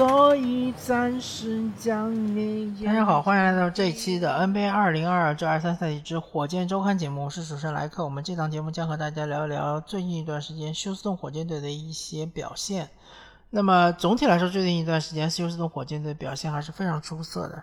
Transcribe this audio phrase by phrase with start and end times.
[0.00, 2.74] 所以暂时将你。
[2.86, 8.02] 大家好，欢迎来到这一期的 NBA 二零二二至二三赛季之火箭周刊节目，我是主持人莱克。
[8.02, 12.88] 我们这档节目将和大家聊一聊最近一段时间休斯顿火箭队的一些表现。
[13.50, 17.62] 那么总体来说，最近一段时间休斯顿火箭队表现还是非常出色的，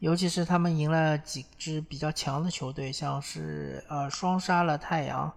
[0.00, 5.32] 尤其是他们赢了几支比较强的球队，像是呃双杀了太阳，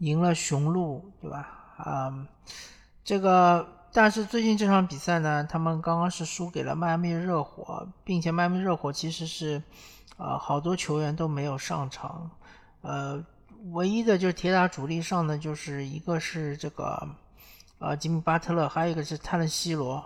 [0.00, 1.48] 赢了雄鹿，对吧？
[1.78, 2.12] 啊，
[3.02, 3.66] 这个。
[3.96, 9.62] 但是最近这场比赛呢，他们刚刚是输给了迈阿密热火，并且迈阿密热火其实是，
[10.16, 12.28] 呃，好多球员都没有上场，
[12.82, 13.24] 呃，
[13.70, 17.08] 唯一的就是铁打主力上的就是一个是这个，
[17.78, 20.04] 呃，吉米巴特勒，还有一个是泰勒西罗，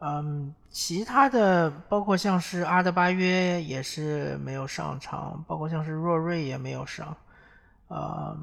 [0.00, 7.16] 嗯，其他的包括像是阿德巴约也是没有上场，包括像是若瑞也没有上。
[7.88, 8.36] 呃，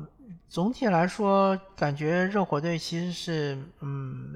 [0.47, 4.35] 总体来说，感觉热火队其实是，嗯，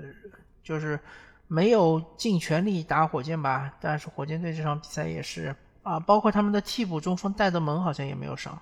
[0.64, 1.00] 就是
[1.48, 3.72] 没有尽全力打火箭吧。
[3.80, 8.59] 但是火箭队这场比赛也是啊，包括他们的替补中锋戴德蒙好像也没有上。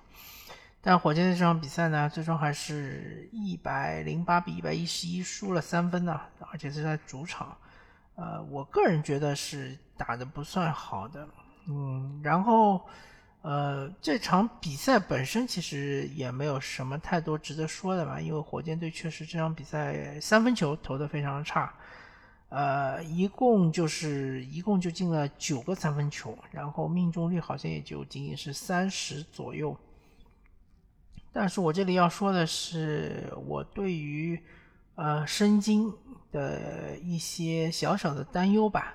[0.82, 6.20] 但火箭队这场比赛呢，最终还是一百零八比一百一十一输了三分呢，
[6.52, 7.56] 而且是在主场。
[8.16, 11.26] 呃，我个人觉得是打的不算好的，
[11.68, 12.80] 嗯，然后。
[13.44, 21.74] 呃，这场比赛本身其实也没有什么太多值得说的吧，因为火箭队确实这场比赛三分球投的非常差，
[22.48, 29.76] 呃，一共就是一共就进了九个三分球，然后命中率好像也就仅仅是三十左右。
[31.30, 34.42] 但是我这里要说的是，我对于
[34.94, 35.92] 呃申京
[36.32, 38.94] 的一些小小的担忧吧。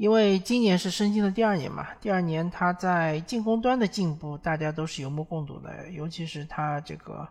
[0.00, 5.90] 因为今年是申京的第二年嘛，第二年他在进攻端的进步，大家都是有目共睹的。
[5.90, 7.28] 尤其是他这个，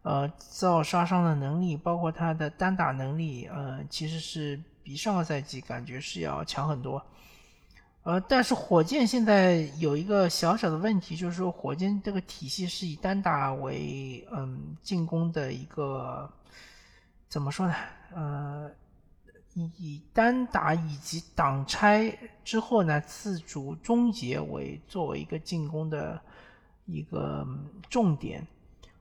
[0.00, 7.04] 呃，造杀伤的能力，包括他的单打能力，呃，其实是比上个赛季感觉是要强很多。
[8.04, 16.32] 呃，但是火箭现在有一个小小的问题，就是说火箭这个体系是以单打为，嗯，进攻的一个，
[17.28, 17.74] 怎么说呢？
[18.14, 18.70] 呃。
[19.78, 26.20] 以单打以及挡拆之后呢，自主终结为作为一个进攻的
[26.84, 27.46] 一个
[27.88, 28.46] 重点，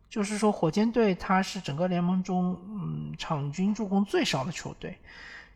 [0.09, 4.97] 就是说火箭队它是整个联盟中嗯场均助攻最少的球队，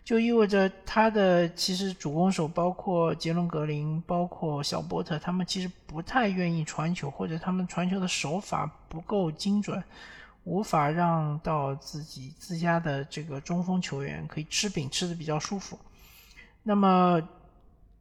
[0.03, 9.81] 就意味着他的其实主攻手包括杰伦格林，包括小波特，他们其实不太愿意传球，或者他们传球的手法不够精准。
[10.49, 15.77] 无法让到自己自家的这个中锋球员可以吃饼吃的比较舒服，
[16.63, 17.21] 那么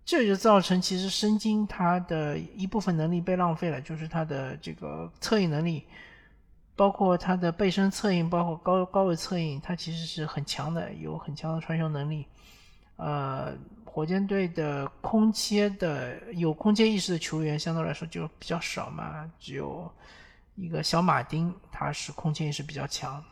[0.03, 5.84] 这就造成其实申京他的一部分能力被浪费了，就是他的这个策应能力，
[6.75, 12.26] 包括他的背身策应，包括高高位策应，他其实是很强的，有很强的传球能力。
[12.97, 13.53] 呃，
[13.84, 19.92] 火箭队的空切的有空切意识的球员相对来说就比较少嘛，只有。
[20.60, 23.22] 一个小马丁，他是空间也是比较强。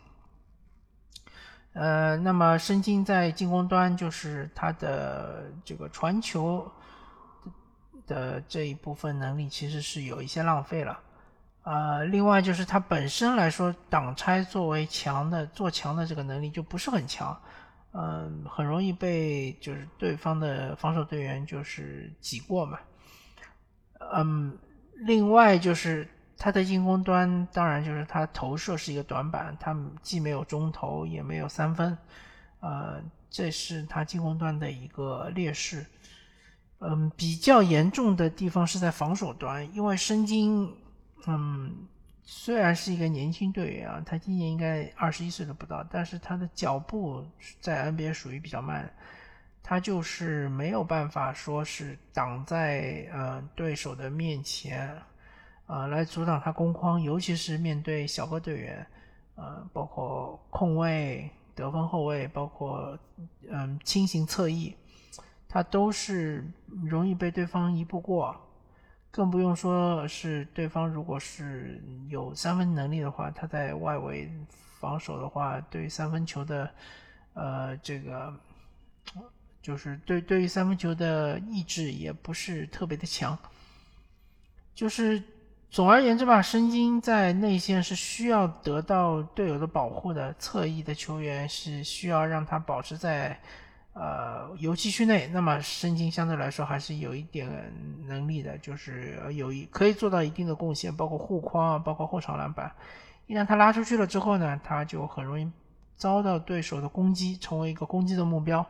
[1.73, 6.71] 呃，那么申京在进攻端，就是他的这个传球
[8.07, 11.01] 的这一部分能力，其实是有一些浪费了。
[11.63, 17.37] 啊，另外就是他本身来说，挡拆作为强的做强的这个能力就不是很强，
[17.91, 22.79] 嗯，很容易被就是对方的防守队员就是挤过嘛。
[24.15, 24.57] 嗯，
[24.95, 26.09] 另外就是。
[26.47, 31.99] 他的进攻端当然就是他投射是一个短板，他既没有中投也没有三分，
[32.61, 35.85] 呃，这是他进攻端的一个劣势。
[36.79, 40.73] 嗯，比较严重的地方是在防守端，因为申京，
[41.27, 41.75] 嗯，
[42.23, 47.27] 虽然是一个年轻队员啊，他今年应该二十一岁都不到，但是他的脚步
[47.61, 48.89] 在 NBA 属于比较慢，
[49.65, 54.97] 他就是没有办法说是挡在呃对手的面前。
[55.67, 58.87] 啊，来阻挡他攻框，尤其是面对小个队员，
[59.35, 62.97] 呃，包括控卫、得分后卫，包括
[63.51, 64.73] 嗯轻型侧翼，
[65.49, 66.49] 他都是
[66.85, 68.37] 容易被对方一步过，
[69.11, 74.31] 更不用说是对方如果是有三分能力的话，他在外围
[74.79, 76.71] 防守的话，对于三分球的
[77.35, 78.33] 呃这个
[79.61, 83.37] 就是对对于三分球的意志也不是特别的强，
[84.73, 85.21] 就是。
[85.69, 93.39] 总而言之吧，申京在内线是需要得到队友的保护的，侧翼的球员是需要让他保持在
[93.93, 95.27] 呃游击区内。
[95.27, 97.51] 那么申京相对来说还是有一点
[98.07, 102.73] 能力的，就是有一可以做到一定的贡献，包括护框啊，包括后场篮板。
[103.27, 105.51] 一旦他拉出去了之后呢，他就很容易
[105.97, 108.65] 遭到对手的攻击，成为一个攻击的目标。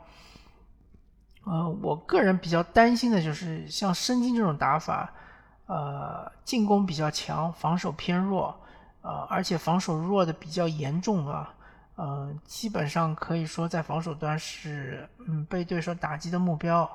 [1.45, 5.13] 呃，我个人比较担心的就是像申京这种打法，
[5.67, 8.57] 呃，进攻比较强，防守偏弱，
[9.03, 11.55] 呃，而且防守弱的比较严重啊，
[11.97, 16.89] 呃，基本上可以说在防守端是嗯被对手打击的目标，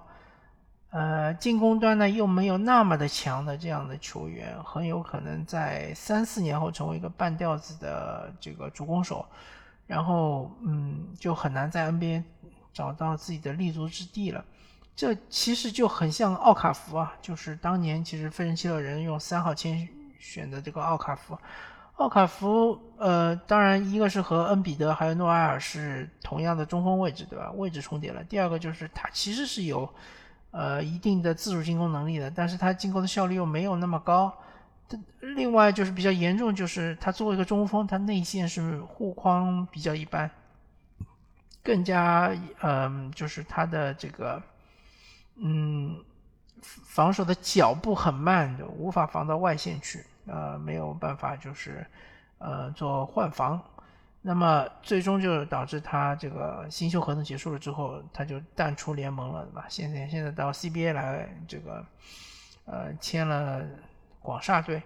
[0.90, 9.26] 呃，进攻端呢又没有那么的强的这样的球员，很有可能在三四年后成为一个半吊子的这个主攻手，
[9.88, 12.24] 然后嗯就很难在 NBA。
[12.74, 14.46] 找到自己的立足之地了，
[15.02, 19.90] 这其实就很像奥卡福啊，就是当年其实费城七六人用三号签
[20.20, 21.36] 选的这个奥卡福。
[21.96, 27.52] 奥卡福，呃，当然一个是和恩比德还有诺埃尔是同样的中锋位置，对吧？
[27.54, 28.24] 位置重叠了。
[28.26, 29.92] 第二个就是他其实是有，
[30.52, 34.32] 呃，一定的自主进攻能力的，但是他进攻的效率又没有那么高。
[35.20, 40.30] 另外就是比较严重，就是他作为一个中锋，他内线是护框比较一般。
[41.64, 42.32] 更加，
[42.62, 44.40] 嗯，就是他的这个，
[45.36, 46.04] 嗯，
[46.62, 51.86] 防守的脚步很慢，就无法防到外线去，呃，没有办法，就是，
[52.38, 53.62] 呃，做换防，
[54.22, 59.66] 那么最终就导致他这个新秀合同结束了之后，他就淡出联盟了，对吧？
[59.70, 61.86] 现在现在到 CBA 来，这个，
[62.66, 63.64] 呃，签了
[64.20, 64.82] 广厦队，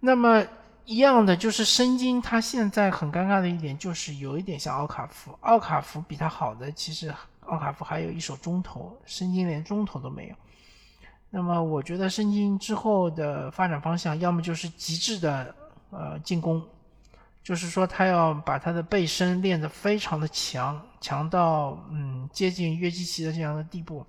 [0.00, 0.44] 那么。
[0.88, 7.12] 一样的，就是申京，他现在很尴尬的一点就是有一点像奥卡福，奥卡福比他好的，其实
[7.46, 10.34] 奥卡福还有一手中投，申京连中投都没有。
[11.30, 15.54] 那么我觉得申京之后的发展方向，要么就是极致的
[15.90, 16.62] 呃进攻，
[17.42, 24.06] 就是说他要把他的背身练得非常的强，强到嗯接近约基奇的这样的地步。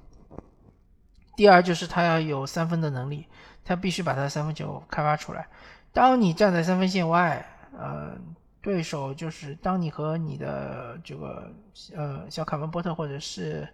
[1.36, 3.28] 第二就是他要有三分的能力，
[3.64, 5.48] 他必须把他的三分球开发出来。
[5.92, 7.46] 当你站在三分线外，
[7.78, 8.16] 呃，
[8.68, 11.50] 对手就是当你和你的这个
[11.96, 13.66] 呃小凯文波特或者是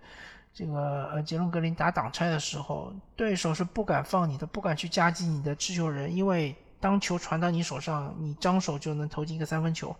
[0.54, 9.96] 这个呃杰伦格林打挡拆的时候，对手是不敢放你的，不敢去夹击你的持球人，因为当球传到你手上，你张手就能投进一个三分球。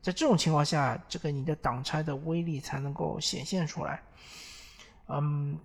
[0.00, 4.00] 在这种情况下，这个你的挡拆的威力才能够显现出来。
[5.08, 5.58] 嗯，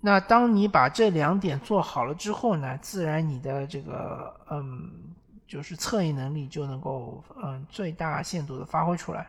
[0.00, 4.92] 那当你把这两点做好了之后呢，自然你的这个嗯。
[5.46, 9.28] 就是侧应能力就能够嗯最大限度的发挥出来，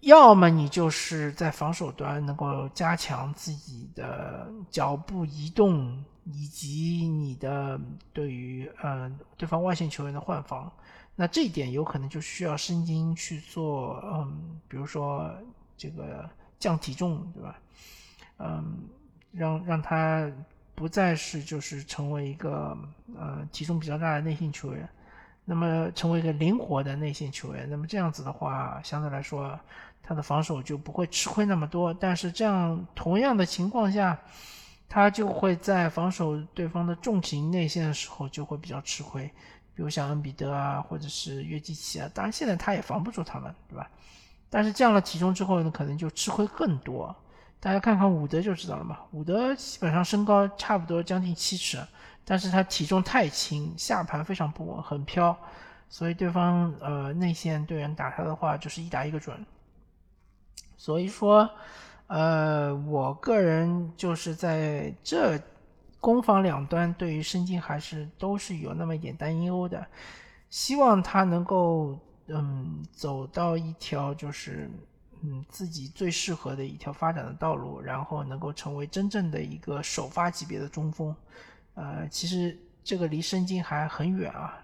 [0.00, 7.80] 要么你就是在防守端能够加强自己的脚步移动以及你的
[8.12, 10.70] 对于嗯对方外线球员的换防，
[11.14, 15.32] 那这一点有可能就需要申京去做嗯比如说
[15.76, 16.28] 这个
[16.58, 17.58] 降体重对吧？
[18.38, 18.88] 嗯
[19.30, 20.30] 让让他。
[20.78, 22.78] 不再是就是成为一个
[23.16, 24.88] 呃体重比较大的内线球员，
[25.44, 29.58] 那么成为一个灵活的内线球员，那么这样子的话，相对来说
[30.04, 31.92] 他的防守就不会吃亏那么多。
[31.92, 34.16] 但是这样同样的情况下，
[34.88, 39.26] 他就会在防守对方的重型内线的时候就会比较吃亏，
[39.74, 42.08] 比如像恩比德啊，或者是约基奇啊。
[42.14, 43.90] 当然现在他也防不住他们，对吧？
[44.48, 47.12] 但是降了体重之后呢，可能就吃亏更多。
[47.60, 48.98] 大家看看伍德就知道了嘛。
[49.10, 51.78] 伍德基本上身高差不多将近七尺，
[52.24, 55.36] 但是他体重太轻，下盘非常不稳，很飘，
[55.88, 59.44] 所以对方呃内线队员打他的话就是一打一个准。
[60.76, 61.50] 所以说，
[62.06, 65.36] 呃，我个人就是在这
[65.98, 69.84] 攻防两端对于申京还是都是有那么一点担忧的，
[70.48, 71.98] 希望他能够
[72.28, 74.70] 嗯走到一条就是。
[75.22, 81.14] 嗯，自己最适合的一条发展的道路，然后能够成为真正的一个首发级别的中锋。
[81.74, 84.58] 呃，其实这个离申京还很远啊，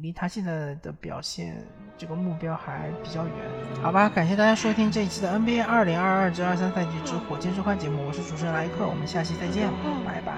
[0.00, 1.64] 离他现在的表现
[1.98, 3.34] 这个目标还比较远。
[3.82, 9.70] 好吧，感谢大家收听这一期的 NBA 二零二二至二三赛季之火箭周刊节目，我是主持人莱克，我们下期再见，
[10.04, 10.34] 拜拜。